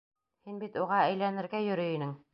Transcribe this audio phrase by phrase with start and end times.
[0.47, 2.21] Һин бит уға әйләнергә йөрөй инең!